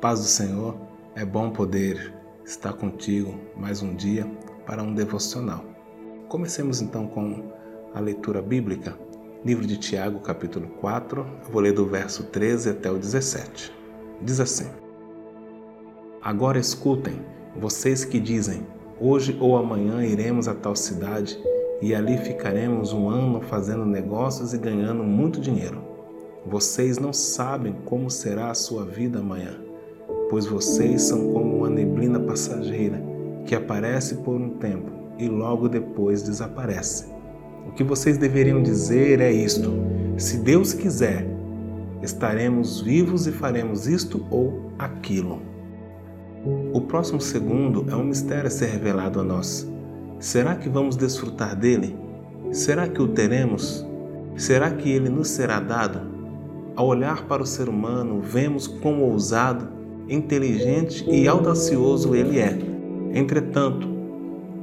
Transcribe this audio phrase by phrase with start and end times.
[0.00, 0.74] Paz do Senhor,
[1.14, 4.26] é bom poder estar contigo mais um dia
[4.64, 5.62] para um devocional.
[6.26, 7.52] Comecemos então com
[7.92, 8.96] a leitura bíblica,
[9.44, 13.70] livro de Tiago, capítulo 4, eu vou ler do verso 13 até o 17.
[14.22, 14.70] Diz assim:
[16.22, 17.20] Agora escutem,
[17.54, 18.66] vocês que dizem:
[18.98, 21.38] Hoje ou amanhã iremos a tal cidade
[21.82, 25.84] e ali ficaremos um ano fazendo negócios e ganhando muito dinheiro.
[26.46, 29.68] Vocês não sabem como será a sua vida amanhã,
[30.30, 33.02] pois vocês são como uma neblina passageira
[33.44, 37.06] que aparece por um tempo e logo depois desaparece.
[37.66, 39.72] O que vocês deveriam dizer é isto:
[40.16, 41.26] se Deus quiser,
[42.00, 45.42] estaremos vivos e faremos isto ou aquilo.
[46.72, 49.68] O próximo segundo é um mistério a ser revelado a nós.
[50.18, 51.96] Será que vamos desfrutar dele?
[52.52, 53.86] Será que o teremos?
[54.36, 56.00] Será que ele nos será dado?
[56.76, 59.79] Ao olhar para o ser humano, vemos quão ousado,
[60.10, 62.58] inteligente e audacioso ele é.
[63.14, 63.88] Entretanto,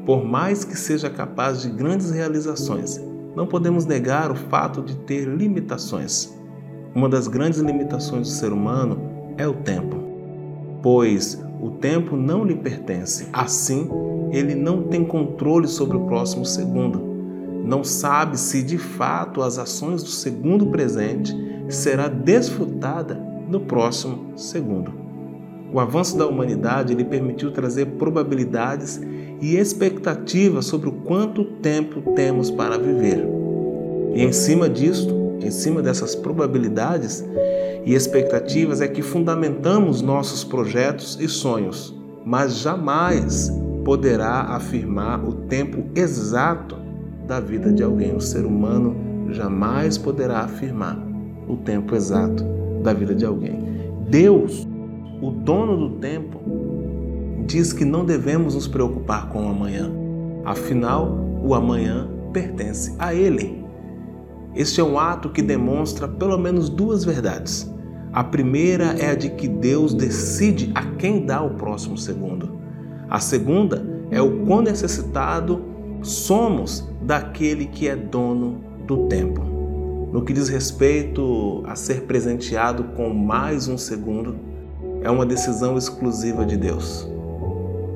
[0.05, 3.01] por mais que seja capaz de grandes realizações,
[3.35, 6.33] não podemos negar o fato de ter limitações.
[6.93, 8.99] Uma das grandes limitações do ser humano
[9.37, 9.97] é o tempo,
[10.81, 13.27] pois o tempo não lhe pertence.
[13.31, 13.89] Assim,
[14.31, 16.99] ele não tem controle sobre o próximo segundo.
[17.63, 21.35] Não sabe se de fato as ações do segundo presente
[21.69, 23.15] será desfrutada
[23.49, 25.06] no próximo segundo.
[25.73, 29.01] O avanço da humanidade lhe permitiu trazer probabilidades
[29.41, 33.25] e expectativas sobre o quanto tempo temos para viver.
[34.13, 37.23] E em cima disto, em cima dessas probabilidades
[37.85, 41.93] e expectativas, é que fundamentamos nossos projetos e sonhos,
[42.25, 43.51] mas jamais
[43.83, 46.77] poderá afirmar o tempo exato
[47.27, 48.15] da vida de alguém.
[48.15, 48.95] O ser humano
[49.29, 50.97] jamais poderá afirmar
[51.47, 52.43] o tempo exato
[52.81, 53.59] da vida de alguém.
[54.09, 54.67] Deus,
[55.21, 56.39] o dono do tempo,
[57.45, 59.91] diz que não devemos nos preocupar com o amanhã.
[60.45, 63.65] Afinal, o amanhã pertence a Ele.
[64.55, 67.71] Este é um ato que demonstra pelo menos duas verdades.
[68.11, 72.57] A primeira é a de que Deus decide a quem dá o próximo segundo.
[73.09, 75.61] A segunda é o quão necessitado
[76.01, 79.41] somos daquele que é dono do tempo.
[80.11, 84.35] No que diz respeito a ser presenteado com mais um segundo,
[85.01, 87.07] é uma decisão exclusiva de Deus.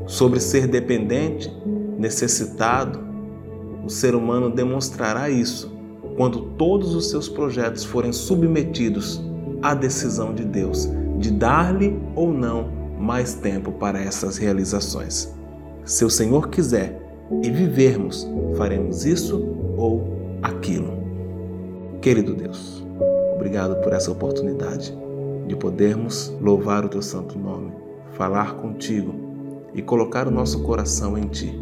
[0.06, 1.51] Sobre ser dependente,
[1.97, 3.00] necessitado,
[3.85, 5.72] o ser humano demonstrará isso
[6.16, 9.22] quando todos os seus projetos forem submetidos
[9.61, 12.69] à decisão de Deus de dar-lhe ou não
[13.00, 15.34] mais tempo para essas realizações.
[15.85, 17.00] Se o Senhor quiser
[17.44, 19.44] e vivermos, faremos isso
[19.78, 21.01] ou aquilo.
[22.01, 22.85] Querido Deus,
[23.35, 24.95] obrigado por essa oportunidade
[25.51, 27.73] de podermos louvar o teu santo nome,
[28.13, 29.13] falar contigo
[29.73, 31.53] e colocar o nosso coração em ti.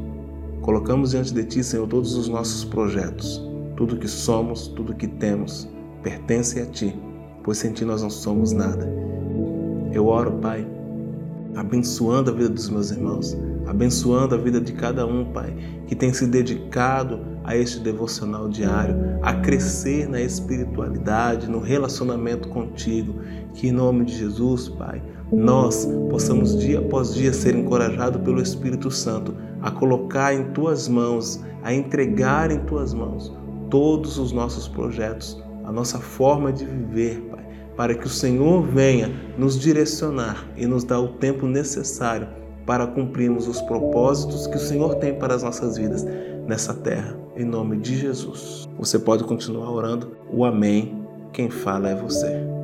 [0.61, 3.43] Colocamos diante de ti, Senhor, todos os nossos projetos,
[3.75, 5.67] tudo que somos, tudo que temos,
[6.03, 6.95] pertence a ti,
[7.43, 8.87] pois sem ti nós não somos nada.
[9.91, 10.67] Eu oro, Pai,
[11.55, 13.35] abençoando a vida dos meus irmãos,
[13.69, 18.95] abençoando a vida de cada um, Pai, que tem se dedicado a este devocional diário,
[19.21, 23.21] a crescer na espiritualidade, no relacionamento contigo.
[23.53, 28.89] Que em nome de Jesus, Pai, nós possamos dia após dia ser encorajados pelo Espírito
[28.89, 33.31] Santo a colocar em tuas mãos, a entregar em tuas mãos
[33.69, 37.39] todos os nossos projetos, a nossa forma de viver, Pai
[37.77, 42.27] para que o Senhor venha nos direcionar e nos dar o tempo necessário
[42.65, 46.05] para cumprirmos os propósitos que o Senhor tem para as nossas vidas
[46.47, 48.67] nessa terra, em nome de Jesus.
[48.77, 51.05] Você pode continuar orando, o Amém.
[51.31, 52.58] Quem fala é você.